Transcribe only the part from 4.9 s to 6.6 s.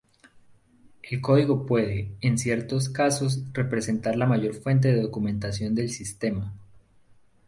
de documentación del sistema.